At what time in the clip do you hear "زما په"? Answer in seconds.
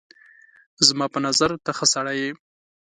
0.87-1.19